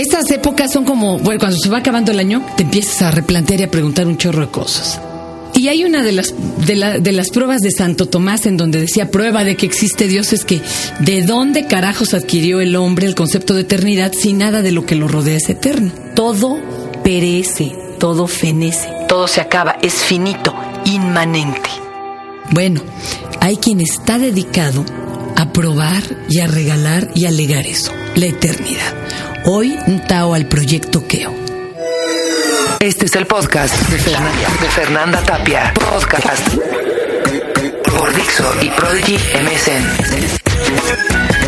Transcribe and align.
Estas 0.00 0.30
épocas 0.30 0.72
son 0.72 0.86
como, 0.86 1.18
bueno, 1.18 1.38
cuando 1.38 1.58
se 1.58 1.68
va 1.68 1.76
acabando 1.76 2.10
el 2.10 2.18
año, 2.18 2.42
te 2.56 2.62
empiezas 2.62 3.02
a 3.02 3.10
replantear 3.10 3.60
y 3.60 3.64
a 3.64 3.70
preguntar 3.70 4.06
un 4.06 4.16
chorro 4.16 4.46
de 4.46 4.50
cosas. 4.50 4.98
Y 5.54 5.68
hay 5.68 5.84
una 5.84 6.02
de 6.02 6.12
las, 6.12 6.32
de, 6.66 7.00
de 7.02 7.12
las 7.12 7.28
pruebas 7.28 7.60
de 7.60 7.70
Santo 7.70 8.06
Tomás 8.06 8.46
en 8.46 8.56
donde 8.56 8.80
decía 8.80 9.10
prueba 9.10 9.44
de 9.44 9.58
que 9.58 9.66
existe 9.66 10.08
Dios 10.08 10.32
es 10.32 10.46
que 10.46 10.62
de 11.00 11.20
dónde 11.20 11.66
carajos 11.66 12.14
adquirió 12.14 12.62
el 12.62 12.76
hombre 12.76 13.06
el 13.06 13.14
concepto 13.14 13.52
de 13.52 13.60
eternidad 13.60 14.14
si 14.18 14.32
nada 14.32 14.62
de 14.62 14.72
lo 14.72 14.86
que 14.86 14.94
lo 14.94 15.06
rodea 15.06 15.36
es 15.36 15.50
eterno. 15.50 15.92
Todo 16.14 16.58
perece, 17.04 17.76
todo 17.98 18.26
fenece, 18.26 18.88
todo 19.06 19.28
se 19.28 19.42
acaba, 19.42 19.76
es 19.82 19.92
finito, 19.92 20.56
inmanente. 20.86 21.68
Bueno, 22.52 22.80
hay 23.40 23.58
quien 23.58 23.82
está 23.82 24.18
dedicado 24.18 24.82
a 25.36 25.52
probar 25.52 26.02
y 26.30 26.40
a 26.40 26.46
regalar 26.46 27.10
y 27.14 27.26
a 27.26 27.30
eso, 27.60 27.92
la 28.14 28.24
eternidad. 28.24 28.94
Hoy 29.44 29.78
un 29.86 30.00
Tao 30.00 30.34
al 30.34 30.46
proyecto 30.46 31.06
Keo. 31.06 31.32
Este 32.78 33.06
es 33.06 33.16
el 33.16 33.26
podcast 33.26 33.74
de 33.88 33.98
Fernanda, 33.98 34.48
de 34.60 34.68
Fernanda 34.68 35.22
Tapia. 35.22 35.72
Podcast 35.74 36.48
por 37.84 38.14
Dixo 38.14 38.44
y 38.62 38.68
Prodigy 38.70 39.16
MSN. 39.16 41.39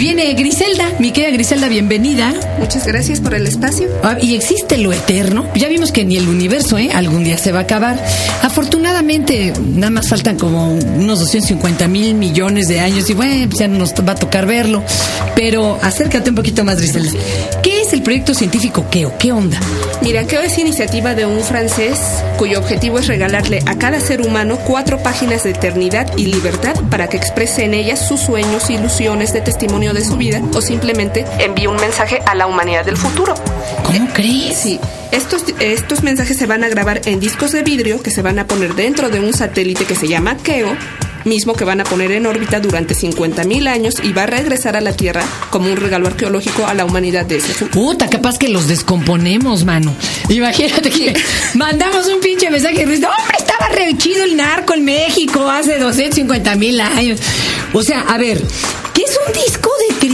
Y 0.00 0.04
viene 0.04 0.32
Griselda, 0.32 0.92
mi 0.98 1.10
querida 1.10 1.30
Griselda, 1.30 1.68
bienvenida. 1.68 2.32
Muchas 2.58 2.86
gracias 2.86 3.20
por 3.20 3.34
el 3.34 3.46
espacio. 3.46 3.86
Ah, 4.02 4.16
Y 4.18 4.34
existe 4.34 4.78
lo 4.78 4.94
eterno. 4.94 5.46
Ya 5.54 5.68
vimos 5.68 5.92
que 5.92 6.06
ni 6.06 6.16
el 6.16 6.26
universo, 6.26 6.78
¿eh? 6.78 6.88
Algún 6.94 7.22
día 7.22 7.36
se 7.36 7.52
va 7.52 7.58
a 7.58 7.62
acabar. 7.64 8.02
Afortunadamente, 8.40 9.52
nada 9.58 9.90
más 9.90 10.08
faltan 10.08 10.38
como 10.38 10.72
unos 10.72 11.18
250 11.18 11.86
mil 11.88 12.14
millones 12.14 12.66
de 12.68 12.80
años 12.80 13.10
y 13.10 13.12
bueno, 13.12 13.46
pues 13.48 13.58
ya 13.58 13.68
no 13.68 13.76
nos 13.76 13.92
va 13.92 14.12
a 14.12 14.14
tocar 14.14 14.46
verlo. 14.46 14.82
Pero 15.36 15.78
acércate 15.82 16.30
un 16.30 16.36
poquito 16.36 16.64
más, 16.64 16.78
Griselda. 16.78 17.12
¿Qué 17.62 17.82
es 17.82 17.92
el 17.92 18.02
proyecto 18.02 18.32
científico 18.32 18.86
Keo? 18.90 19.18
¿Qué 19.18 19.32
onda? 19.32 19.60
Mira, 20.00 20.26
Keo 20.26 20.40
es 20.40 20.56
iniciativa 20.56 21.14
de 21.14 21.26
un 21.26 21.40
francés 21.40 22.00
cuyo 22.38 22.58
objetivo 22.58 22.98
es 22.98 23.06
regalarle 23.06 23.62
a 23.66 23.76
cada 23.76 24.00
ser 24.00 24.22
humano 24.22 24.58
cuatro 24.66 25.02
páginas 25.02 25.44
de 25.44 25.50
eternidad 25.50 26.10
y 26.16 26.24
libertad 26.26 26.74
para 26.90 27.08
que 27.08 27.18
exprese 27.18 27.64
en 27.64 27.74
ellas 27.74 28.08
sus 28.08 28.20
sueños, 28.20 28.70
ilusiones 28.70 29.34
de 29.34 29.42
testimonio 29.42 29.89
de 29.92 30.04
su 30.04 30.16
vida 30.16 30.40
o 30.54 30.60
simplemente 30.60 31.24
envíe 31.38 31.66
un 31.66 31.76
mensaje 31.76 32.20
a 32.26 32.34
la 32.34 32.46
humanidad 32.46 32.84
del 32.84 32.96
futuro. 32.96 33.34
¿Cómo 33.84 34.08
crees? 34.12 34.58
Sí, 34.58 34.80
estos, 35.12 35.44
estos 35.58 36.02
mensajes 36.02 36.36
se 36.36 36.46
van 36.46 36.64
a 36.64 36.68
grabar 36.68 37.00
en 37.06 37.20
discos 37.20 37.52
de 37.52 37.62
vidrio 37.62 38.02
que 38.02 38.10
se 38.10 38.22
van 38.22 38.38
a 38.38 38.46
poner 38.46 38.74
dentro 38.74 39.10
de 39.10 39.20
un 39.20 39.32
satélite 39.32 39.84
que 39.84 39.94
se 39.94 40.08
llama 40.08 40.36
Keo, 40.36 40.76
mismo 41.24 41.54
que 41.54 41.64
van 41.64 41.80
a 41.80 41.84
poner 41.84 42.12
en 42.12 42.26
órbita 42.26 42.60
durante 42.60 42.94
50.000 42.94 43.68
años 43.68 43.96
y 44.02 44.12
va 44.12 44.22
a 44.22 44.26
regresar 44.26 44.76
a 44.76 44.80
la 44.80 44.92
Tierra 44.92 45.22
como 45.50 45.70
un 45.70 45.76
regalo 45.76 46.06
arqueológico 46.06 46.66
a 46.66 46.74
la 46.74 46.84
humanidad 46.84 47.26
de 47.26 47.36
ese 47.36 47.52
futuro. 47.52 47.70
Puta, 47.70 48.08
capaz 48.08 48.38
que 48.38 48.48
los 48.48 48.68
descomponemos, 48.68 49.64
mano. 49.64 49.94
Imagínate 50.28 50.90
que 50.90 51.14
mandamos 51.54 52.06
un 52.06 52.20
pinche 52.20 52.50
mensaje 52.50 52.82
y 52.82 52.86
dice, 52.86 53.06
hombre, 53.06 53.36
estaba 53.38 53.68
re 53.68 53.96
chido 53.96 54.24
el 54.24 54.36
narco 54.36 54.74
en 54.74 54.84
México 54.84 55.48
hace 55.48 55.78
250 55.78 56.54
mil 56.56 56.80
años. 56.80 57.20
O 57.72 57.82
sea, 57.82 58.02
a 58.02 58.18
ver, 58.18 58.40
¿qué 58.94 59.02
es 59.02 59.18
un 59.26 59.32
disco 59.32 59.59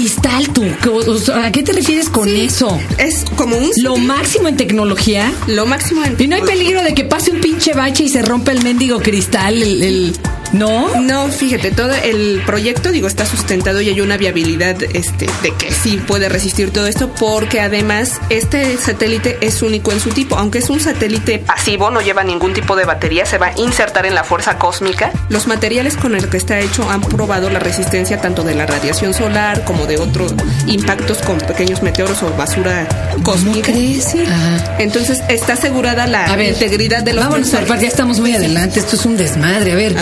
cristal 0.06 0.48
tú? 0.52 0.62
¿Qué- 0.82 0.88
o 0.88 1.18
sea, 1.18 1.46
¿A 1.46 1.50
qué 1.52 1.62
te 1.64 1.72
refieres 1.72 2.08
con 2.08 2.28
Sí, 2.28 2.42
eso? 2.42 2.78
Es 2.98 3.24
como 3.36 3.56
un... 3.56 3.70
Lo 3.82 3.96
máximo 3.96 4.46
en 4.46 4.56
tecnología. 4.56 5.32
Lo 5.48 5.66
máximo 5.66 6.04
en... 6.04 6.14
Y 6.18 6.28
no 6.28 6.36
hay 6.36 6.42
peligro 6.42 6.82
de 6.82 6.94
que 6.94 7.02
pase 7.04 7.32
un 7.32 7.40
pinche 7.40 7.72
bache 7.72 8.04
y 8.04 8.08
se 8.08 8.22
rompa 8.22 8.52
el 8.52 8.62
mendigo 8.62 9.00
cristal, 9.00 9.60
el... 9.60 9.82
el- 9.82 10.12
¿No? 10.52 10.88
No, 11.00 11.28
fíjate, 11.28 11.70
todo 11.70 11.92
el 11.94 12.42
proyecto, 12.46 12.90
digo, 12.90 13.08
está 13.08 13.26
sustentado 13.26 13.80
y 13.80 13.88
hay 13.88 14.00
una 14.00 14.16
viabilidad 14.16 14.76
este, 14.94 15.26
de 15.42 15.52
que 15.54 15.70
sí 15.72 16.00
puede 16.06 16.28
resistir 16.28 16.70
todo 16.72 16.86
esto, 16.86 17.10
porque 17.18 17.60
además 17.60 18.20
este 18.30 18.76
satélite 18.78 19.38
es 19.40 19.62
único 19.62 19.92
en 19.92 20.00
su 20.00 20.10
tipo. 20.10 20.36
Aunque 20.36 20.58
es 20.58 20.70
un 20.70 20.80
satélite 20.80 21.38
pasivo, 21.38 21.90
no 21.90 22.00
lleva 22.00 22.24
ningún 22.24 22.52
tipo 22.54 22.76
de 22.76 22.84
batería, 22.84 23.26
se 23.26 23.38
va 23.38 23.48
a 23.48 23.60
insertar 23.60 24.06
en 24.06 24.14
la 24.14 24.24
fuerza 24.24 24.58
cósmica. 24.58 25.12
Los 25.28 25.46
materiales 25.46 25.96
con 25.96 26.14
el 26.14 26.28
que 26.28 26.36
está 26.36 26.58
hecho 26.60 26.88
han 26.90 27.00
probado 27.00 27.50
la 27.50 27.58
resistencia 27.58 28.20
tanto 28.20 28.42
de 28.42 28.54
la 28.54 28.66
radiación 28.66 29.14
solar 29.14 29.64
como 29.64 29.86
de 29.86 29.98
otros 29.98 30.32
impactos 30.66 31.18
con 31.18 31.38
pequeños 31.38 31.82
meteoros 31.82 32.22
o 32.22 32.30
basura 32.36 32.88
cósmica. 33.22 33.72
crees? 33.72 34.04
Sí. 34.04 34.24
Ajá. 34.26 34.76
Entonces 34.78 35.22
está 35.28 35.54
asegurada 35.54 36.06
la 36.06 36.24
A 36.24 36.36
ver, 36.36 36.52
integridad 36.52 37.02
de 37.02 37.12
los 37.14 37.24
Vámonos 37.24 37.48
por 37.48 37.60
mensajes. 37.60 37.68
partes, 37.68 37.82
ya 37.82 37.88
estamos 37.88 38.20
muy 38.20 38.32
adelante. 38.32 38.80
Esto 38.80 38.96
es 38.96 39.04
un 39.06 39.16
desmadre. 39.16 39.72
A 39.72 39.76
ver, 39.76 39.96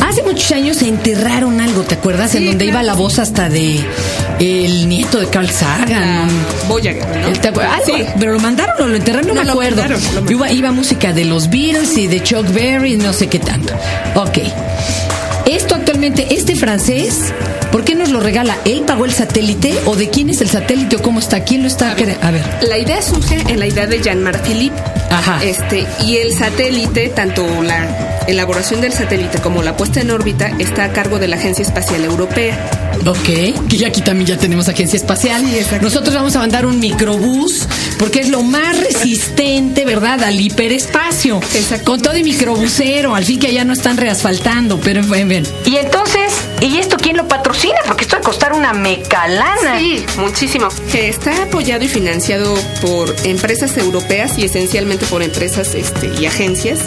hace 0.00 0.22
muchos 0.22 0.50
años 0.52 0.76
se 0.78 0.88
enterraron 0.88 1.60
algo, 1.60 1.82
¿te 1.82 1.94
acuerdas? 1.94 2.34
en 2.34 2.46
donde 2.46 2.64
claro. 2.66 2.80
iba 2.80 2.82
la 2.82 2.94
voz 2.94 3.18
hasta 3.18 3.48
de 3.48 3.80
el 4.38 4.88
nieto 4.88 5.18
de 5.20 5.26
Carl 5.28 5.48
Sagan. 5.50 6.28
Voyager, 6.68 7.06
¿no? 7.06 7.26
Algo, 7.26 7.84
Sí. 7.86 8.04
Pero 8.18 8.32
lo 8.32 8.40
mandaron 8.40 8.76
o 8.82 8.86
lo 8.86 8.96
enterraron, 8.96 9.28
no, 9.28 9.34
No, 9.34 9.40
me 9.40 9.46
lo 9.46 9.52
acuerdo. 9.52 9.76
mandaron, 9.82 10.00
lo 10.02 10.06
mandaron. 10.22 10.32
Iba, 10.32 10.52
iba 10.52 10.72
música 10.72 11.12
de 11.12 11.24
los 11.24 11.50
Beatles 11.50 11.96
y 11.98 12.06
de 12.06 12.22
Chuck 12.22 12.48
Berry, 12.52 12.96
no 12.96 13.12
sé 13.12 13.28
qué 13.28 13.38
tanto. 13.38 13.72
Ok. 14.14 14.38
Esto 15.46 15.74
actualmente, 15.74 16.28
este 16.34 16.54
francés, 16.54 17.32
¿por 17.72 17.82
qué 17.82 17.94
nos 17.94 18.10
lo 18.10 18.20
regala? 18.20 18.56
¿Él 18.64 18.82
pagó 18.86 19.04
el 19.04 19.12
satélite? 19.12 19.74
¿O 19.86 19.96
de 19.96 20.08
quién 20.08 20.30
es 20.30 20.40
el 20.40 20.48
satélite? 20.48 20.96
¿O 20.96 21.02
cómo 21.02 21.18
está? 21.18 21.40
¿Quién 21.44 21.62
lo 21.62 21.68
está? 21.68 21.96
cre- 21.96 22.16
A 22.22 22.30
ver. 22.30 22.44
La 22.68 22.78
idea 22.78 23.02
surge 23.02 23.42
en 23.48 23.58
la 23.58 23.66
idea 23.66 23.86
de 23.86 24.00
Jean-Marc 24.00 24.44
Philippe. 24.44 24.76
Ajá. 25.10 25.44
Este, 25.44 25.86
y 26.06 26.16
el 26.16 26.32
satélite, 26.32 27.08
tanto 27.08 27.44
la 27.62 28.24
elaboración 28.26 28.80
del 28.80 28.92
satélite 28.92 29.38
como 29.38 29.62
la 29.62 29.76
puesta 29.76 30.00
en 30.00 30.10
órbita, 30.10 30.52
está 30.58 30.84
a 30.84 30.92
cargo 30.92 31.18
de 31.18 31.28
la 31.28 31.36
Agencia 31.36 31.62
Espacial 31.62 32.04
Europea. 32.04 32.58
Ok, 33.06 33.68
que 33.68 33.76
ya 33.76 33.88
aquí 33.88 34.02
también 34.02 34.26
ya 34.26 34.36
tenemos 34.36 34.68
agencia 34.68 34.96
espacial. 34.96 35.42
Sí, 35.42 35.56
exacto. 35.56 35.84
Nosotros 35.84 36.14
vamos 36.14 36.36
a 36.36 36.40
mandar 36.40 36.66
un 36.66 36.78
microbús 36.78 37.66
porque 37.98 38.20
es 38.20 38.28
lo 38.28 38.42
más 38.42 38.78
resistente, 38.78 39.84
¿verdad? 39.84 40.22
Al 40.22 40.40
hiperespacio. 40.40 41.38
Exacto. 41.54 41.84
Con 41.84 42.02
todo 42.02 42.16
y 42.16 42.22
microbusero, 42.22 43.14
al 43.14 43.24
fin 43.24 43.38
que 43.40 43.48
allá 43.48 43.64
no 43.64 43.72
están 43.72 43.96
reasfaltando, 43.96 44.78
pero 44.80 45.00
en 45.00 45.28
fin. 45.28 45.42
Y 45.64 45.76
entonces, 45.76 46.19
¿y 46.60 46.78
esto 46.78 46.96
quién 46.96 47.16
lo 47.16 47.28
patrocina? 47.28 47.78
Porque 47.86 48.04
esto 48.04 48.16
va 48.16 48.20
a 48.20 48.24
costar 48.24 48.52
una 48.52 48.72
mecalana. 48.72 49.78
Sí, 49.78 50.04
muchísimo. 50.18 50.68
Está 50.92 51.44
apoyado 51.44 51.84
y 51.84 51.88
financiado 51.88 52.54
por 52.80 53.14
empresas 53.24 53.76
europeas 53.76 54.38
y 54.38 54.44
esencialmente 54.44 55.06
por 55.06 55.22
empresas 55.22 55.74
este, 55.74 56.08
y 56.20 56.26
agencias 56.26 56.80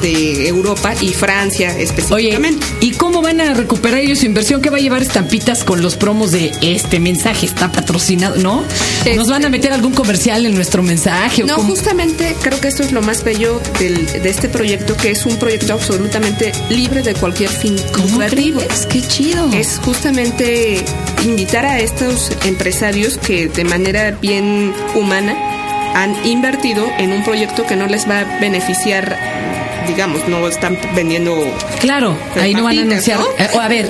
de 0.00 0.48
Europa 0.48 0.94
y 1.00 1.08
Francia 1.08 1.72
Oye, 1.74 1.82
específicamente. 1.84 2.66
¿y 2.80 2.92
cómo 2.92 3.22
van 3.22 3.40
a 3.40 3.54
recuperar 3.54 4.00
ellos 4.00 4.20
su 4.20 4.26
inversión? 4.26 4.60
¿Qué 4.60 4.70
va 4.70 4.76
a 4.78 4.80
llevar 4.80 5.02
estampitas 5.02 5.64
con 5.64 5.82
los 5.82 5.96
promos 5.96 6.30
de 6.32 6.52
este 6.62 7.00
mensaje? 7.00 7.46
Está 7.46 7.70
patrocinado, 7.72 8.36
¿no? 8.36 8.62
Este- 8.98 9.14
¿Nos 9.16 9.28
van 9.28 9.44
a 9.44 9.48
meter 9.48 9.72
algún 9.72 9.92
comercial 9.92 10.46
en 10.46 10.54
nuestro 10.54 10.82
mensaje? 10.82 11.42
o 11.42 11.46
No, 11.46 11.56
cómo? 11.56 11.68
justamente 11.70 12.34
creo 12.42 12.60
que 12.60 12.68
esto 12.68 12.82
es 12.82 12.92
lo 12.92 13.02
más 13.02 13.24
bello 13.24 13.60
del- 13.78 14.06
de 14.22 14.28
este 14.28 14.48
proyecto, 14.48 14.96
que 14.96 15.10
es 15.10 15.24
un 15.26 15.36
proyecto 15.36 15.72
absolutamente 15.74 16.52
libre 16.70 17.02
de 17.02 17.14
cualquier 17.14 17.50
fin 17.50 17.76
¿Cómo 17.92 18.08
lucrativo. 18.08 18.60
Qué 18.90 19.00
chido. 19.02 19.50
Es 19.52 19.80
justamente 19.84 20.84
invitar 21.24 21.64
a 21.66 21.80
estos 21.80 22.30
empresarios 22.44 23.18
que 23.18 23.48
de 23.48 23.64
manera 23.64 24.12
bien 24.12 24.72
humana 24.94 25.34
han 25.94 26.14
invertido 26.26 26.84
en 26.98 27.12
un 27.12 27.22
proyecto 27.24 27.64
que 27.66 27.76
no 27.76 27.86
les 27.86 28.08
va 28.08 28.20
a 28.20 28.40
beneficiar, 28.40 29.16
digamos, 29.86 30.26
no 30.28 30.46
están 30.48 30.78
vendiendo 30.94 31.36
Claro, 31.80 32.16
ahí 32.36 32.54
no 32.54 32.64
van 32.64 32.78
a 32.78 32.82
anunciar. 32.82 33.20
¿no? 33.20 33.26
Eh, 33.38 33.48
o 33.54 33.60
a 33.60 33.68
ver, 33.68 33.88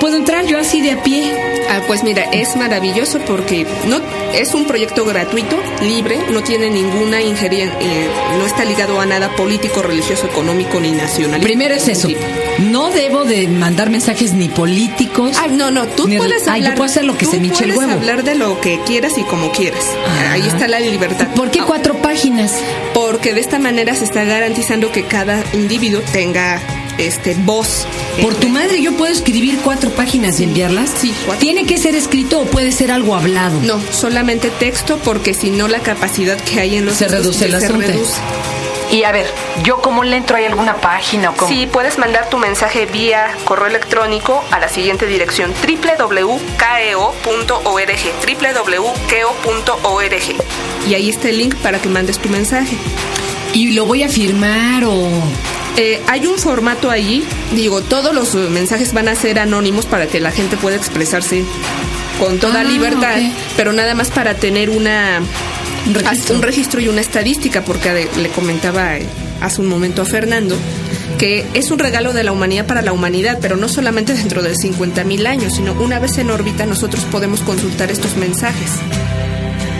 puedo 0.00 0.16
entrar? 0.16 0.44
Yo 0.46 0.58
así 0.58 0.80
de 0.80 0.92
a 0.92 1.02
pie. 1.02 1.32
Ah, 1.68 1.82
pues 1.86 2.02
mira, 2.02 2.24
es 2.32 2.56
maravilloso 2.56 3.20
porque 3.20 3.64
no 3.86 4.00
es 4.34 4.54
un 4.54 4.64
proyecto 4.66 5.04
gratuito, 5.04 5.56
libre, 5.82 6.18
no 6.30 6.42
tiene 6.42 6.68
ninguna 6.68 7.20
injerencia, 7.22 7.78
no 8.36 8.44
está 8.44 8.64
ligado 8.64 8.98
a 9.00 9.06
nada 9.06 9.36
político, 9.36 9.80
religioso, 9.80 10.26
económico 10.26 10.80
ni 10.80 10.90
nacional. 10.90 11.40
Primero 11.40 11.74
es 11.76 11.86
eso. 11.86 12.08
No 12.58 12.90
debo 12.90 13.24
de 13.24 13.46
mandar 13.46 13.88
mensajes 13.88 14.32
ni 14.32 14.48
políticos. 14.48 15.36
Ah, 15.38 15.46
no, 15.48 15.70
no, 15.70 15.86
tú 15.86 16.04
puedes 16.16 16.42
Ah, 16.48 16.58
yo 16.58 16.64
hablar. 16.64 16.74
puedo 16.74 16.90
hacer 16.90 17.04
lo 17.04 17.16
que 17.16 17.24
se 17.24 17.38
me 17.38 17.46
hinche 17.46 17.64
el 17.64 17.72
puedes 17.74 17.88
huevo. 17.88 18.00
hablar 18.00 18.24
de 18.24 18.34
lo 18.34 18.60
que 18.60 18.80
quieras 18.84 19.16
y 19.16 19.22
como 19.22 19.52
quieras. 19.52 19.84
Ah. 20.08 20.32
Ahí 20.32 20.42
está 20.48 20.66
la 20.66 20.80
libertad. 20.80 21.28
¿Por 21.36 21.50
qué 21.52 21.60
cuatro 21.60 21.94
páginas? 22.02 22.52
Porque 22.94 23.32
de 23.32 23.40
esta 23.40 23.60
manera 23.60 23.94
se 23.94 24.04
está 24.04 24.24
garantizando 24.24 24.90
que 24.90 25.04
cada 25.04 25.42
individuo 25.52 26.00
tenga 26.12 26.60
este 27.06 27.34
voz. 27.34 27.86
Por 28.22 28.34
tu 28.34 28.48
madre, 28.48 28.80
yo 28.82 28.92
puedo 28.92 29.12
escribir 29.12 29.58
cuatro 29.62 29.90
páginas 29.90 30.40
y 30.40 30.44
enviarlas. 30.44 30.90
Sí, 30.98 31.14
cuatro. 31.26 31.40
¿Tiene 31.40 31.64
que 31.66 31.78
ser 31.78 31.94
escrito 31.94 32.40
o 32.40 32.44
puede 32.44 32.72
ser 32.72 32.90
algo 32.92 33.14
hablado? 33.14 33.58
No, 33.62 33.80
solamente 33.92 34.50
texto 34.50 34.98
porque 35.04 35.34
si 35.34 35.50
no 35.50 35.68
la 35.68 35.80
capacidad 35.80 36.36
que 36.38 36.60
hay 36.60 36.76
en 36.76 36.86
los 36.86 36.96
Se 36.96 37.08
reduce 37.08 37.44
el 37.46 37.52
se 37.58 37.66
asunto. 37.66 37.86
reduce. 37.86 38.14
Y 38.92 39.04
a 39.04 39.12
ver, 39.12 39.26
¿yo 39.62 39.80
cómo 39.80 40.02
le 40.02 40.16
entro? 40.16 40.36
¿Hay 40.36 40.46
alguna 40.46 40.80
página 40.80 41.30
o 41.30 41.36
cómo? 41.36 41.48
Sí, 41.48 41.68
puedes 41.70 41.96
mandar 41.98 42.28
tu 42.28 42.38
mensaje 42.38 42.86
vía 42.86 43.28
correo 43.44 43.68
electrónico 43.68 44.42
a 44.50 44.58
la 44.58 44.68
siguiente 44.68 45.06
dirección 45.06 45.52
www.keo.org 45.62 46.40
www.keo.org 48.80 50.22
y 50.88 50.94
ahí 50.94 51.08
está 51.08 51.28
el 51.28 51.38
link 51.38 51.54
para 51.56 51.78
que 51.80 51.88
mandes 51.88 52.18
tu 52.18 52.28
mensaje. 52.30 52.76
¿Y 53.52 53.72
lo 53.72 53.84
voy 53.86 54.02
a 54.02 54.08
firmar 54.08 54.84
o...? 54.84 55.08
Eh, 55.76 56.00
hay 56.08 56.26
un 56.26 56.36
formato 56.38 56.90
allí, 56.90 57.24
digo, 57.54 57.80
todos 57.80 58.14
los 58.14 58.34
eh, 58.34 58.48
mensajes 58.50 58.92
van 58.92 59.08
a 59.08 59.14
ser 59.14 59.38
anónimos 59.38 59.86
para 59.86 60.06
que 60.06 60.20
la 60.20 60.30
gente 60.30 60.56
pueda 60.56 60.76
expresarse 60.76 61.44
con 62.18 62.38
toda 62.38 62.60
Ah, 62.60 62.64
libertad, 62.64 63.16
pero 63.56 63.72
nada 63.72 63.94
más 63.94 64.10
para 64.10 64.34
tener 64.34 64.68
una 64.68 65.20
Un 65.86 65.94
registro. 65.94 66.36
un 66.36 66.42
registro 66.42 66.80
y 66.80 66.88
una 66.88 67.00
estadística, 67.00 67.62
porque 67.64 68.08
le 68.16 68.28
comentaba 68.30 68.98
eh, 68.98 69.06
hace 69.40 69.60
un 69.62 69.68
momento 69.68 70.02
a 70.02 70.04
Fernando 70.04 70.56
que 71.18 71.46
es 71.54 71.70
un 71.70 71.78
regalo 71.78 72.12
de 72.14 72.24
la 72.24 72.32
humanidad 72.32 72.66
para 72.66 72.80
la 72.82 72.92
humanidad, 72.92 73.38
pero 73.42 73.56
no 73.56 73.68
solamente 73.68 74.14
dentro 74.14 74.42
de 74.42 74.54
50 74.54 75.04
mil 75.04 75.26
años, 75.26 75.54
sino 75.54 75.74
una 75.74 75.98
vez 75.98 76.16
en 76.18 76.30
órbita 76.30 76.64
nosotros 76.64 77.04
podemos 77.10 77.40
consultar 77.40 77.90
estos 77.90 78.16
mensajes. 78.16 78.70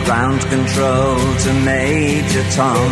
Ground 0.05 0.39
control 0.49 1.17
to 1.43 1.51
Major 1.63 2.43
Tom. 2.55 2.91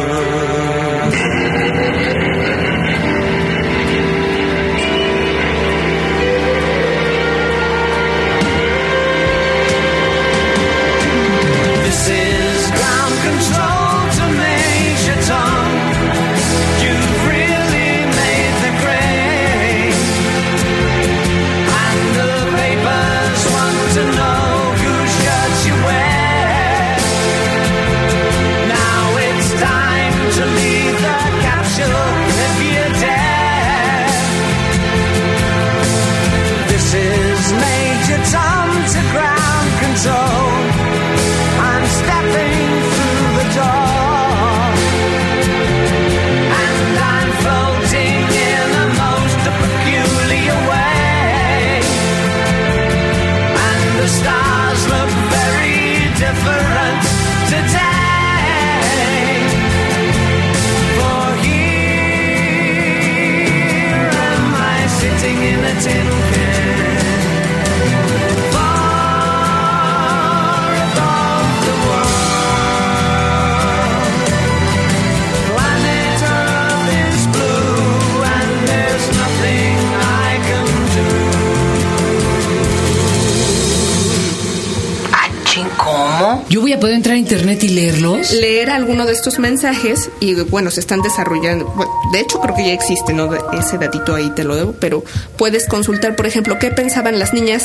Yo 86.49 86.61
voy 86.61 86.73
a 86.73 86.79
poder 86.79 86.95
entrar 86.95 87.15
a 87.15 87.19
internet 87.19 87.63
y 87.63 87.69
leerlos. 87.69 88.31
Leer 88.31 88.69
alguno 88.69 89.05
de 89.05 89.13
estos 89.13 89.39
mensajes 89.39 90.09
y 90.19 90.33
bueno, 90.35 90.71
se 90.71 90.79
están 90.79 91.01
desarrollando. 91.01 91.65
bueno, 91.75 91.91
de 92.11 92.19
hecho, 92.19 92.39
creo 92.39 92.55
que 92.55 92.67
ya 92.67 92.73
existe, 92.73 93.13
¿no? 93.13 93.29
Ese 93.53 93.77
datito 93.77 94.15
ahí 94.15 94.29
te 94.31 94.43
lo 94.43 94.55
debo, 94.55 94.73
pero 94.73 95.03
puedes 95.37 95.67
consultar, 95.67 96.15
por 96.15 96.27
ejemplo, 96.27 96.59
qué 96.59 96.71
pensaban 96.71 97.19
las 97.19 97.33
niñas 97.33 97.63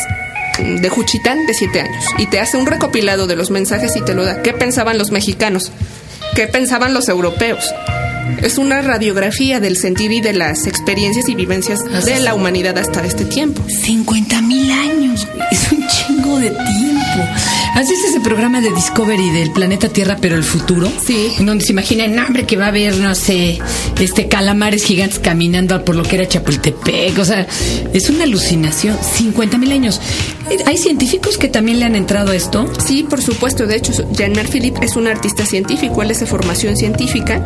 de 0.59 0.89
Juchitán 0.89 1.47
de 1.47 1.55
7 1.55 1.81
años 1.81 2.05
y 2.19 2.27
te 2.27 2.41
hace 2.41 2.57
un 2.57 2.67
recopilado 2.67 3.27
de 3.27 3.37
los 3.37 3.51
mensajes 3.51 3.97
y 3.97 4.01
te 4.01 4.15
lo 4.15 4.25
da. 4.25 4.43
¿Qué 4.43 4.53
pensaban 4.53 4.99
los 4.99 5.11
mexicanos? 5.11 5.71
¿Qué 6.35 6.47
pensaban 6.47 6.95
los 6.95 7.09
europeos? 7.09 7.65
Es 8.43 8.59
una 8.59 8.83
radiografía 8.83 9.61
del 9.61 9.77
sentir 9.77 10.13
y 10.13 10.21
de 10.21 10.33
las 10.33 10.67
experiencias 10.67 11.29
y 11.29 11.35
vivencias 11.35 11.81
de 12.05 12.21
la 12.21 12.35
humanidad 12.35 12.77
hasta 12.77 13.05
este 13.05 13.25
tiempo. 13.25 13.63
50 13.69 14.43
mil 14.43 14.71
años, 14.71 15.27
es 15.51 15.73
un 15.73 15.87
chingo 15.89 16.39
de 16.39 16.51
tiempo. 16.51 17.25
¿Haces 17.77 18.03
ese 18.05 18.21
programa 18.21 18.63
de 18.63 18.71
Discovery 18.71 19.33
del 19.33 19.53
planeta 19.53 19.91
Tierra, 19.91 20.17
pero 20.19 20.35
el 20.35 20.45
futuro? 20.45 20.91
Sí. 21.05 21.35
En 21.39 21.45
donde 21.45 21.63
se 21.63 21.73
imagina, 21.73 22.09
no, 22.09 22.25
hombre, 22.25 22.47
que 22.47 22.57
va 22.57 22.65
a 22.65 22.69
haber, 22.69 22.97
no 22.97 23.15
sé, 23.15 23.59
este 24.01 24.29
calamares 24.29 24.83
gigantes 24.83 25.19
caminando 25.19 25.85
por 25.85 25.95
lo 25.95 26.03
que 26.03 26.17
era 26.17 26.27
Chapultepec. 26.27 27.19
O 27.19 27.25
sea, 27.27 27.47
es 27.93 28.09
una 28.09 28.25
alucinación. 28.25 28.97
50 28.99 29.59
mil 29.59 29.73
años. 29.73 30.01
¿Hay 30.65 30.79
científicos 30.79 31.37
que 31.37 31.49
también 31.49 31.79
le 31.79 31.85
han 31.85 31.97
entrado 31.97 32.31
a 32.31 32.35
esto? 32.35 32.67
Sí, 32.83 33.03
por 33.03 33.21
supuesto. 33.21 33.67
De 33.67 33.77
hecho, 33.77 33.93
Jean-Marc 34.11 34.49
Philippe 34.49 34.83
es 34.83 34.97
un 34.97 35.07
artista 35.07 35.45
científico. 35.45 36.03
Él 36.03 36.13
es 36.13 36.21
de 36.21 36.27
formación 36.27 36.79
científica. 36.79 37.45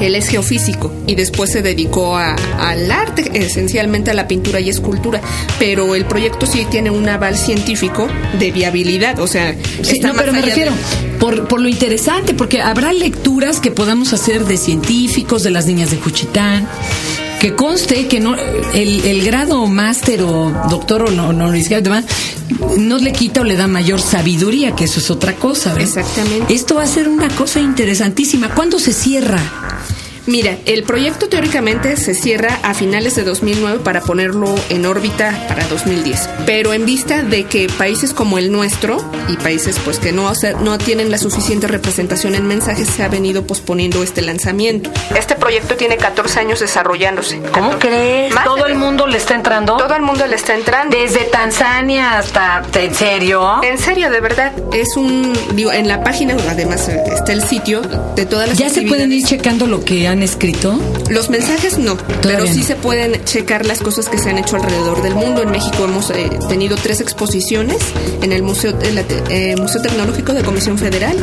Él 0.00 0.14
es 0.14 0.28
geofísico 0.28 0.92
y 1.06 1.14
después 1.14 1.50
se 1.50 1.62
dedicó 1.62 2.16
a- 2.16 2.34
al 2.58 2.90
arte, 2.90 3.30
esencialmente 3.34 4.10
a 4.10 4.14
la 4.14 4.28
pintura 4.28 4.60
y 4.60 4.68
escultura. 4.68 5.20
Pero 5.58 5.94
el 5.94 6.04
proyecto 6.04 6.46
sí 6.46 6.66
tiene 6.70 6.90
un 6.90 7.08
aval 7.08 7.36
científico 7.36 8.08
de 8.38 8.50
viabilidad. 8.52 9.18
O 9.20 9.26
sea, 9.26 9.54
Sí, 9.82 9.96
está 9.96 10.08
no, 10.08 10.14
más 10.14 10.22
pero 10.22 10.32
me 10.32 10.40
de- 10.40 10.46
refiero 10.46 10.72
por, 11.18 11.48
por 11.48 11.60
lo 11.60 11.68
interesante, 11.68 12.34
porque 12.34 12.60
habrá 12.60 12.92
lecturas 12.92 13.60
que 13.60 13.70
podamos 13.70 14.12
hacer 14.12 14.44
de 14.44 14.56
científicos, 14.58 15.42
de 15.42 15.50
las 15.50 15.66
niñas 15.66 15.90
de 15.90 15.96
Juchitán, 15.96 16.68
que 17.40 17.54
conste 17.54 18.06
que 18.06 18.20
no 18.20 18.34
el, 18.74 19.00
el 19.04 19.24
grado 19.24 19.66
máster 19.66 20.22
o 20.22 20.52
doctor 20.70 21.02
o 21.02 21.10
no, 21.10 21.32
no 21.32 21.50
demás 21.52 22.04
no 22.78 22.98
le 22.98 23.12
quita 23.12 23.40
o 23.40 23.44
le 23.44 23.56
da 23.56 23.66
mayor 23.66 24.00
sabiduría, 24.00 24.74
que 24.74 24.84
eso 24.84 25.00
es 25.00 25.10
otra 25.10 25.34
cosa. 25.34 25.74
Exactamente. 25.78 26.54
Esto 26.54 26.76
va 26.76 26.84
a 26.84 26.86
ser 26.86 27.08
una 27.08 27.28
cosa 27.28 27.60
interesantísima. 27.60 28.50
¿Cuándo 28.54 28.78
se 28.78 28.92
cierra? 28.92 29.40
Mira, 30.26 30.56
el 30.66 30.82
proyecto 30.82 31.28
teóricamente 31.28 31.96
se 31.96 32.14
cierra 32.14 32.58
a 32.62 32.74
finales 32.74 33.14
de 33.14 33.22
2009 33.24 33.78
para 33.84 34.00
ponerlo 34.00 34.54
en 34.70 34.84
órbita 34.86 35.44
para 35.48 35.66
2010. 35.68 36.28
Pero 36.46 36.72
en 36.72 36.84
vista 36.84 37.22
de 37.22 37.44
que 37.44 37.68
países 37.68 38.12
como 38.12 38.38
el 38.38 38.50
nuestro 38.50 38.98
y 39.28 39.36
países 39.36 39.78
pues 39.84 39.98
que 39.98 40.12
no, 40.12 40.32
no 40.62 40.78
tienen 40.78 41.10
la 41.10 41.18
suficiente 41.18 41.68
representación 41.68 42.34
en 42.34 42.46
mensajes 42.46 42.88
se 42.88 43.02
ha 43.04 43.08
venido 43.08 43.46
posponiendo 43.46 44.02
este 44.02 44.22
lanzamiento. 44.22 44.90
Este 45.16 45.34
proyecto 45.36 45.76
tiene 45.76 45.96
14 45.96 46.40
años 46.40 46.60
desarrollándose. 46.60 47.38
¿Cómo 47.52 47.70
14 47.70 47.78
crees? 47.88 48.34
Más 48.34 48.44
¿Todo 48.44 48.64
de- 48.64 48.72
el 48.72 48.78
mundo 48.78 49.06
le 49.06 49.18
está 49.18 49.34
entrando? 49.34 49.76
Todo 49.76 49.94
el 49.94 50.02
mundo 50.02 50.26
le 50.26 50.36
está 50.36 50.54
entrando. 50.54 50.96
Desde 50.96 51.20
Tanzania 51.24 52.18
hasta... 52.18 52.62
¿En 52.74 52.94
serio? 52.94 53.62
En 53.62 53.78
serio, 53.78 54.10
de 54.10 54.20
verdad, 54.20 54.52
es 54.72 54.96
un 54.96 55.32
digo 55.54 55.72
en 55.72 55.86
la 55.88 56.02
página 56.02 56.36
además 56.48 56.88
eh, 56.88 57.00
está 57.12 57.32
el 57.32 57.42
sitio 57.42 57.80
de 58.16 58.26
todas 58.26 58.48
las 58.48 58.58
¿Ya 58.58 58.68
se 58.70 58.82
pueden 58.82 59.12
ir 59.12 59.24
checando 59.24 59.66
lo 59.66 59.84
que 59.84 60.06
han 60.08 60.15
escrito? 60.22 60.78
Los 61.10 61.30
mensajes 61.30 61.78
no, 61.78 61.96
pero 62.22 62.44
no. 62.44 62.52
sí 62.52 62.62
se 62.62 62.76
pueden 62.76 63.24
checar 63.24 63.64
las 63.66 63.80
cosas 63.80 64.08
que 64.08 64.18
se 64.18 64.30
han 64.30 64.38
hecho 64.38 64.56
alrededor 64.56 65.02
del 65.02 65.14
mundo. 65.14 65.42
En 65.42 65.50
México 65.50 65.84
hemos 65.84 66.10
eh, 66.10 66.30
tenido 66.48 66.76
tres 66.76 67.00
exposiciones 67.00 67.78
en 68.22 68.32
el 68.32 68.42
Museo, 68.42 68.72
la 68.92 69.02
eh, 69.30 69.54
Museo 69.56 69.80
Tecnológico 69.82 70.32
de 70.32 70.42
Comisión 70.42 70.78
Federal, 70.78 71.16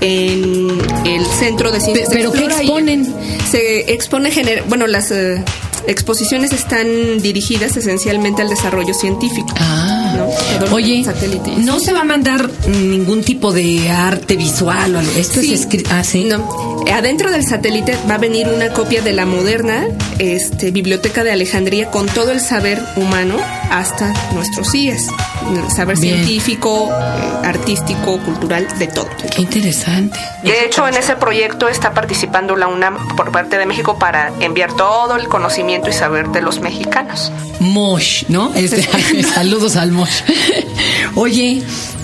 en 0.00 0.68
el 1.06 1.26
Centro 1.26 1.70
de 1.70 1.80
Ciencias 1.80 2.08
Pe- 2.08 2.14
pero 2.14 2.32
¿qué 2.32 2.44
exponen? 2.44 3.14
Se 3.50 3.92
expone, 3.92 4.30
gener- 4.30 4.64
bueno, 4.68 4.86
las 4.86 5.10
eh, 5.10 5.42
exposiciones 5.86 6.52
están 6.52 7.18
dirigidas 7.20 7.76
esencialmente 7.76 8.42
al 8.42 8.48
desarrollo 8.48 8.92
científico. 8.94 9.48
Ah, 9.56 9.87
¿no? 10.16 10.74
Oye, 10.74 10.94
del 10.96 11.04
satélite 11.04 11.50
y 11.50 11.52
eso. 11.54 11.62
no 11.62 11.80
se 11.80 11.92
va 11.92 12.00
a 12.00 12.04
mandar 12.04 12.48
ningún 12.68 13.22
tipo 13.22 13.52
de 13.52 13.90
arte 13.90 14.36
visual 14.36 14.94
o 14.96 14.98
algo. 14.98 15.12
Esto 15.16 15.40
Sí. 15.40 15.52
es 15.54 15.60
escrito. 15.60 15.90
Ah, 15.92 16.04
sí. 16.04 16.24
No. 16.24 16.84
Adentro 16.92 17.30
del 17.30 17.44
satélite 17.46 17.96
va 18.10 18.14
a 18.14 18.18
venir 18.18 18.48
una 18.48 18.72
copia 18.72 19.02
de 19.02 19.12
la 19.12 19.26
moderna 19.26 19.86
este, 20.18 20.70
Biblioteca 20.70 21.22
de 21.22 21.30
Alejandría 21.32 21.90
con 21.90 22.06
todo 22.06 22.32
el 22.32 22.40
saber 22.40 22.82
humano 22.96 23.36
hasta 23.70 24.12
nuestros 24.34 24.72
días. 24.72 25.02
Saber 25.74 25.98
Bien. 25.98 26.16
científico, 26.16 26.90
eh, 26.90 27.46
artístico, 27.46 28.18
cultural, 28.18 28.66
de 28.78 28.86
todo. 28.88 29.08
Qué 29.34 29.42
interesante. 29.42 30.18
De 30.42 30.64
hecho, 30.64 30.86
en 30.86 30.94
ese 30.94 31.16
proyecto 31.16 31.68
está 31.68 31.94
participando 31.94 32.56
la 32.56 32.68
UNAM 32.68 33.16
por 33.16 33.32
parte 33.32 33.58
de 33.58 33.66
México 33.66 33.98
para 33.98 34.32
enviar 34.40 34.72
todo 34.74 35.16
el 35.16 35.28
conocimiento 35.28 35.88
y 35.88 35.92
saber 35.92 36.28
de 36.28 36.42
los 36.42 36.60
mexicanos. 36.60 37.32
Mosh, 37.60 38.24
¿no? 38.28 38.54
Este, 38.54 38.82
saludos 39.34 39.76
al 39.76 39.92
Mosh. 39.92 40.22
Oye, 41.14 41.62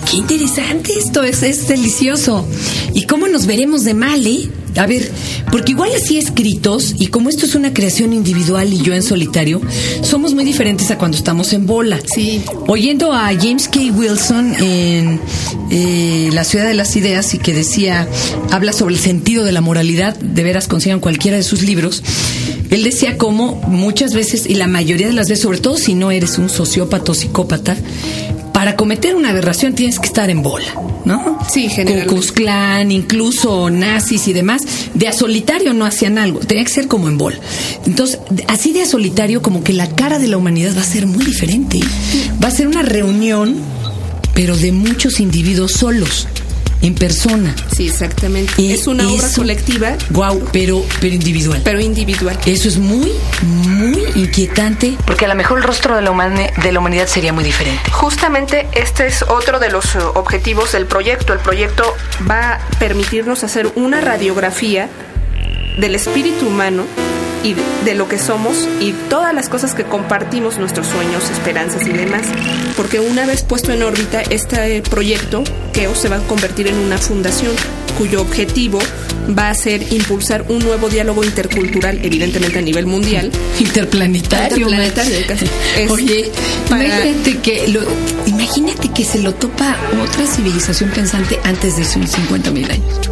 qué 0.09 0.17
interesante 0.17 0.93
esto, 0.97 1.23
es, 1.23 1.43
es 1.43 1.67
delicioso. 1.67 2.45
¿Y 2.93 3.05
cómo 3.05 3.27
nos 3.27 3.45
veremos 3.45 3.83
de 3.83 3.93
mal, 3.93 4.25
eh? 4.25 4.49
A 4.77 4.87
ver, 4.87 5.09
porque 5.51 5.71
igual 5.71 5.89
así 5.95 6.17
escritos, 6.17 6.95
y 6.99 7.07
como 7.07 7.29
esto 7.29 7.45
es 7.45 7.55
una 7.55 7.73
creación 7.73 8.13
individual 8.13 8.73
y 8.73 8.81
yo 8.81 8.93
en 8.93 9.03
solitario, 9.03 9.61
somos 10.01 10.33
muy 10.33 10.43
diferentes 10.43 10.91
a 10.91 10.97
cuando 10.97 11.17
estamos 11.17 11.53
en 11.53 11.65
bola. 11.65 11.99
Sí. 12.13 12.41
Oyendo 12.67 13.13
a 13.13 13.27
James 13.27 13.69
K. 13.69 13.79
Wilson 13.93 14.53
en 14.55 15.21
eh, 15.71 16.29
La 16.33 16.43
Ciudad 16.43 16.65
de 16.65 16.73
las 16.73 16.95
Ideas 16.95 17.33
y 17.33 17.37
que 17.37 17.53
decía, 17.53 18.07
habla 18.51 18.73
sobre 18.73 18.95
el 18.95 18.99
sentido 18.99 19.43
de 19.45 19.51
la 19.51 19.61
moralidad, 19.61 20.17
de 20.17 20.43
veras 20.43 20.67
consigan 20.67 20.99
cualquiera 20.99 21.37
de 21.37 21.43
sus 21.43 21.63
libros, 21.63 22.03
él 22.69 22.83
decía 22.83 23.17
como 23.17 23.55
muchas 23.67 24.13
veces, 24.13 24.45
y 24.45 24.55
la 24.55 24.67
mayoría 24.67 25.07
de 25.07 25.13
las 25.13 25.29
veces, 25.29 25.43
sobre 25.43 25.59
todo 25.59 25.77
si 25.77 25.93
no 25.93 26.11
eres 26.11 26.37
un 26.37 26.49
sociópata 26.49 27.11
o 27.11 27.15
psicópata, 27.15 27.77
para 28.53 28.75
cometer 28.75 29.15
una 29.15 29.29
aberración 29.29 29.75
tienes 29.75 29.99
que 29.99 30.07
estar 30.07 30.29
en 30.29 30.41
bola, 30.41 30.65
¿no? 31.05 31.39
Sí, 31.49 31.69
generalmente. 31.69 32.13
Ku 32.13 32.33
Klan, 32.33 32.91
incluso 32.91 33.69
nazis 33.69 34.27
y 34.27 34.33
demás, 34.33 34.61
de 34.93 35.07
a 35.07 35.13
solitario 35.13 35.73
no 35.73 35.85
hacían 35.85 36.17
algo, 36.17 36.39
tenía 36.39 36.63
que 36.63 36.71
ser 36.71 36.87
como 36.87 37.07
en 37.07 37.17
bola. 37.17 37.37
Entonces, 37.85 38.19
así 38.47 38.73
de 38.73 38.81
a 38.81 38.85
solitario, 38.85 39.41
como 39.41 39.63
que 39.63 39.73
la 39.73 39.89
cara 39.89 40.19
de 40.19 40.27
la 40.27 40.37
humanidad 40.37 40.75
va 40.75 40.81
a 40.81 40.85
ser 40.85 41.07
muy 41.07 41.23
diferente. 41.23 41.79
Va 42.43 42.47
a 42.49 42.51
ser 42.51 42.67
una 42.67 42.81
reunión, 42.81 43.55
pero 44.33 44.57
de 44.57 44.71
muchos 44.71 45.19
individuos 45.19 45.73
solos, 45.73 46.27
en 46.85 46.95
persona. 46.95 47.55
Sí, 47.75 47.87
exactamente. 47.87 48.53
Y 48.61 48.71
es 48.73 48.87
una 48.87 49.07
obra 49.09 49.27
colectiva, 49.35 49.95
Guau, 50.11 50.43
pero, 50.51 50.83
pero 51.01 51.13
individual. 51.13 51.61
pero 51.63 51.79
individual. 51.79 52.37
Eso 52.45 52.67
es 52.67 52.77
muy, 52.77 53.11
muy 53.43 54.03
inquietante. 54.15 54.97
Porque 55.05 55.25
a 55.25 55.27
lo 55.27 55.35
mejor 55.35 55.57
el 55.59 55.63
rostro 55.63 55.95
de 55.95 56.01
la, 56.01 56.11
de 56.63 56.71
la 56.71 56.79
humanidad 56.79 57.07
sería 57.07 57.33
muy 57.33 57.43
diferente. 57.43 57.81
Justamente 57.91 58.67
este 58.73 59.07
es 59.07 59.23
otro 59.23 59.59
de 59.59 59.69
los 59.69 59.95
eh, 59.95 59.99
objetivos 60.15 60.71
del 60.71 60.85
proyecto. 60.85 61.33
El 61.33 61.39
proyecto 61.39 61.83
va 62.29 62.53
a 62.53 62.59
permitirnos 62.79 63.43
hacer 63.43 63.71
una 63.75 64.01
radiografía 64.01 64.89
del 65.79 65.95
espíritu 65.95 66.47
humano 66.47 66.83
y 67.43 67.53
de- 67.53 67.61
de 67.83 67.93
lo 67.95 68.07
que 68.07 68.17
somos 68.17 68.67
y 68.79 68.93
todas 69.09 69.33
las 69.33 69.49
cosas 69.49 69.75
que 69.75 69.83
compartimos, 69.83 70.57
nuestros 70.57 70.87
sueños, 70.87 71.29
esperanzas 71.29 71.85
y 71.85 71.91
demás. 71.91 72.23
Porque 72.75 72.99
una 72.99 73.25
vez 73.25 73.43
puesto 73.43 73.71
en 73.71 73.83
órbita, 73.83 74.21
este 74.21 74.81
proyecto, 74.81 75.43
Se 75.75 76.07
va 76.07 76.15
a 76.15 76.19
convertir 76.27 76.67
en 76.67 76.75
una 76.75 76.97
fundación 76.97 77.51
cuyo 77.97 78.21
objetivo 78.21 78.79
va 79.37 79.49
a 79.49 79.53
ser 79.55 79.91
impulsar 79.91 80.45
un 80.47 80.59
nuevo 80.59 80.87
diálogo 80.87 81.21
intercultural, 81.21 81.99
evidentemente 82.01 82.59
a 82.59 82.61
nivel 82.61 82.85
mundial, 82.85 83.29
Interplanetario. 83.59 84.69
Interplanetario. 84.69 85.17
Es 85.77 85.91
Oye, 85.91 86.31
para- 86.69 86.85
imagínate 86.85 87.37
que 87.39 87.67
lo, 87.67 87.81
imagínate 88.25 88.87
que 88.93 89.03
se 89.03 89.19
lo 89.19 89.33
topa 89.35 89.75
otra 90.01 90.25
civilización 90.25 90.91
pensante 90.91 91.37
antes 91.43 91.75
de 91.75 91.83
sus 91.83 92.09
50 92.09 92.51
mil 92.51 92.71
años. 92.71 93.09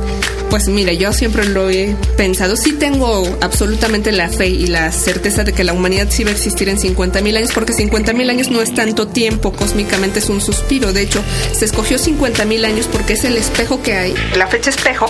Pues 0.54 0.68
mira, 0.68 0.94
yo 0.94 1.12
siempre 1.14 1.46
lo 1.46 1.72
he 1.72 1.96
pensado. 2.16 2.56
Sí 2.56 2.74
tengo 2.74 3.24
absolutamente 3.42 4.12
la 4.12 4.30
fe 4.30 4.50
y 4.50 4.68
la 4.68 4.92
certeza 4.92 5.44
de 5.44 5.52
que 5.52 5.64
la 5.64 5.74
humanidad 5.74 6.12
sí 6.12 6.24
va 6.24 6.30
a 6.30 6.34
existir 6.34 6.70
en 6.70 6.78
50 6.78 7.22
mil 7.22 7.36
años, 7.36 7.50
porque 7.56 7.74
50 7.74 8.14
mil 8.14 8.30
años 8.30 8.52
no 8.52 8.62
es 8.62 8.72
tanto 8.72 9.08
tiempo, 9.08 9.52
cósmicamente 9.52 10.20
es 10.20 10.30
un 10.30 10.42
suspiro. 10.42 10.94
De 10.94 11.02
hecho, 11.02 11.24
se 11.54 11.66
escogió 11.66 11.98
50 11.98 12.46
mil 12.46 12.66
años 12.66 12.88
porque 12.88 13.14
es 13.14 13.24
el 13.24 13.36
espejo 13.36 13.82
que 13.82 13.96
hay. 13.96 14.14
La 14.36 14.46
fecha 14.46 14.70
espejo, 14.70 15.08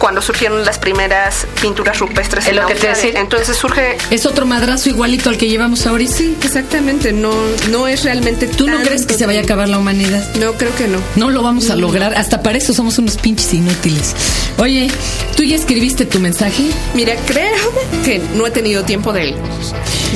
cuando 0.00 0.20
surgieron 0.22 0.64
las 0.64 0.78
primeras 0.80 1.46
pinturas 1.60 1.98
rupestres. 2.00 2.44
Es 2.44 2.50
en 2.50 2.56
lo 2.56 2.62
la 2.62 2.68
que 2.68 2.74
te 2.74 2.88
decía. 2.88 3.12
Entonces 3.20 3.56
surge... 3.56 3.96
Es 4.10 4.26
otro 4.26 4.46
madrazo 4.46 4.88
igualito 4.88 5.28
al 5.30 5.36
que 5.36 5.46
llevamos 5.48 5.86
ahorita. 5.86 6.12
Sí, 6.16 6.34
exactamente. 6.42 7.12
No, 7.12 7.30
no 7.70 7.86
es 7.86 8.02
realmente... 8.02 8.48
¿Tú 8.48 8.66
no 8.66 8.80
crees 8.82 9.06
que 9.06 9.14
se 9.14 9.26
vaya 9.26 9.40
a 9.40 9.42
acabar 9.44 9.68
la 9.68 9.78
humanidad? 9.78 10.26
No, 10.36 10.54
creo 10.54 10.74
que 10.74 10.88
no. 10.88 10.98
No 11.16 11.30
lo 11.30 11.42
vamos 11.42 11.70
a 11.70 11.76
lograr. 11.76 12.14
Hasta 12.16 12.42
para 12.42 12.58
eso 12.58 12.72
somos 12.72 12.98
unos 12.98 13.16
pinches 13.18 13.52
inútiles. 13.54 14.14
Oye, 14.58 14.90
¿tú 15.36 15.42
ya 15.44 15.54
escribiste 15.56 16.06
tu 16.06 16.18
mensaje? 16.18 16.64
Mira, 16.94 17.14
creo 17.26 17.54
que 18.04 18.20
no 18.34 18.46
he 18.46 18.50
tenido 18.50 18.82
tiempo 18.84 19.12
de... 19.12 19.34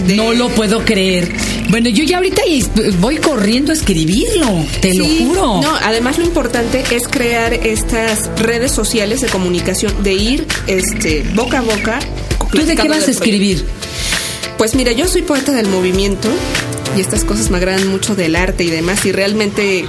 de- 0.06 0.16
No 0.16 0.32
lo 0.32 0.48
puedo 0.48 0.84
creer. 0.84 1.30
Bueno, 1.68 1.88
yo 1.90 2.04
ya 2.04 2.16
ahorita 2.16 2.42
voy 3.00 3.18
corriendo 3.18 3.70
a 3.72 3.74
escribirlo. 3.74 4.64
Te 4.80 4.94
lo 4.94 5.04
juro. 5.04 5.60
No, 5.60 5.74
además 5.82 6.18
lo 6.18 6.24
importante 6.24 6.84
es 6.90 7.06
crear 7.08 7.52
estas 7.52 8.30
redes 8.38 8.72
sociales 8.72 9.20
de 9.20 9.28
comunicación, 9.28 9.73
de 9.74 10.12
ir 10.12 10.46
este 10.68 11.24
boca 11.34 11.58
a 11.58 11.62
boca. 11.62 11.98
¿Tú 12.52 12.64
de 12.64 12.76
qué 12.76 12.88
vas 12.88 13.08
a 13.08 13.10
escribir? 13.10 13.64
Pues 14.56 14.76
mira, 14.76 14.92
yo 14.92 15.08
soy 15.08 15.22
poeta 15.22 15.52
del 15.52 15.66
movimiento 15.66 16.28
y 16.96 17.00
estas 17.00 17.24
cosas 17.24 17.50
me 17.50 17.58
agradan 17.58 17.86
mucho 17.88 18.14
del 18.14 18.36
arte 18.36 18.64
y 18.64 18.70
demás. 18.70 19.04
Y 19.06 19.12
realmente 19.12 19.84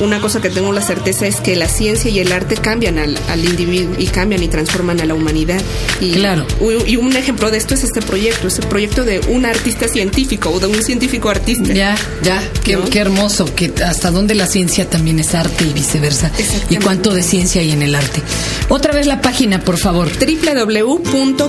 una 0.00 0.20
cosa 0.20 0.40
que 0.40 0.50
tengo 0.50 0.72
la 0.72 0.82
certeza 0.82 1.26
es 1.26 1.36
que 1.40 1.56
la 1.56 1.68
ciencia 1.68 2.10
y 2.10 2.18
el 2.20 2.32
arte 2.32 2.56
cambian 2.56 2.98
al, 2.98 3.18
al 3.28 3.44
individuo 3.44 3.94
y 3.98 4.06
cambian 4.06 4.42
y 4.42 4.48
transforman 4.48 5.00
a 5.00 5.04
la 5.04 5.14
humanidad. 5.14 5.60
Y, 6.00 6.12
Claro. 6.12 6.46
Y 6.86 6.96
un 6.96 7.16
ejemplo 7.16 7.50
de 7.50 7.58
esto 7.58 7.74
es 7.74 7.84
este 7.84 8.02
proyecto, 8.02 8.48
es 8.48 8.58
el 8.58 8.66
proyecto 8.66 9.04
de 9.04 9.20
un 9.28 9.46
artista 9.46 9.88
científico 9.88 10.50
o 10.50 10.58
de 10.60 10.66
un 10.66 10.82
científico 10.82 11.28
artista. 11.28 11.72
Ya, 11.72 11.96
ya, 12.22 12.42
qué, 12.64 12.74
¿No? 12.74 12.84
qué 12.84 12.98
hermoso, 12.98 13.44
que 13.54 13.72
hasta 13.84 14.10
dónde 14.10 14.34
la 14.34 14.46
ciencia 14.46 14.88
también 14.88 15.18
es 15.20 15.34
arte 15.34 15.64
y 15.64 15.72
viceversa. 15.72 16.30
Y 16.70 16.76
cuánto 16.76 17.12
de 17.14 17.22
ciencia 17.22 17.60
hay 17.60 17.72
en 17.72 17.82
el 17.82 17.94
arte. 17.94 18.20
Otra 18.68 18.92
vez 18.92 19.06
la 19.06 19.20
página, 19.20 19.60
por 19.60 19.78
favor. 19.78 20.08
www.keo.org 20.08 21.48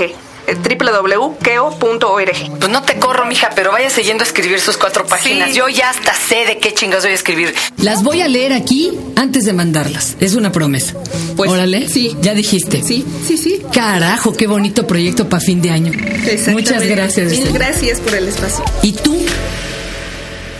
eh, 0.00 0.29
www.keo.org 0.46 2.58
Pues 2.58 2.70
no 2.70 2.82
te 2.82 2.98
corro, 2.98 3.24
mija, 3.26 3.50
pero 3.54 3.72
vaya 3.72 3.90
siguiendo 3.90 4.24
a 4.24 4.26
escribir 4.26 4.60
sus 4.60 4.76
cuatro 4.76 5.06
páginas. 5.06 5.50
Sí. 5.50 5.56
Yo 5.56 5.68
ya 5.68 5.90
hasta 5.90 6.14
sé 6.14 6.46
de 6.46 6.58
qué 6.58 6.74
chingas 6.74 7.02
voy 7.02 7.12
a 7.12 7.14
escribir. 7.14 7.54
Las 7.78 8.02
voy 8.02 8.22
a 8.22 8.28
leer 8.28 8.52
aquí 8.52 8.92
antes 9.16 9.44
de 9.44 9.52
mandarlas. 9.52 10.16
Es 10.20 10.34
una 10.34 10.52
promesa. 10.52 10.94
Pues, 11.36 11.50
Órale. 11.50 11.88
sí. 11.88 12.16
Ya 12.20 12.34
dijiste. 12.34 12.82
Sí, 12.82 13.04
sí, 13.26 13.38
sí. 13.38 13.62
Carajo, 13.72 14.32
qué 14.34 14.46
bonito 14.46 14.86
proyecto 14.86 15.28
para 15.28 15.40
fin 15.40 15.62
de 15.62 15.70
año. 15.70 15.92
Muchas 16.48 16.84
gracias. 16.86 17.32
Mil 17.32 17.52
gracias 17.52 18.00
por 18.00 18.14
el 18.14 18.28
espacio. 18.28 18.64
¿Y 18.82 18.92
tú? 18.92 19.16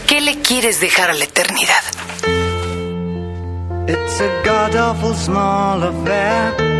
¿Qué 0.06 0.20
le 0.20 0.36
quieres 0.40 0.80
dejar 0.80 1.10
a 1.10 1.14
la 1.14 1.24
eternidad? 1.24 1.80
It's 3.88 4.20
a 4.20 4.28
god 4.44 4.76
awful 4.76 5.14
small 5.16 5.82
affair 5.82 6.79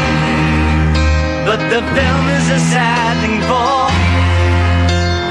But 1.45 1.59
the 1.73 1.81
film 1.95 2.25
is 2.37 2.47
a 2.49 2.59
sad 2.71 3.13
thing 3.21 3.41
for, 3.49 3.89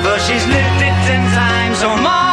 for 0.02 0.18
she's 0.26 0.46
lived 0.46 0.82
it 0.88 0.96
ten 1.06 1.22
times 1.34 1.82
or 1.82 1.96
more. 2.02 2.29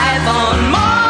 life 0.00 0.28
on 0.28 0.70
Mars. 0.72 1.09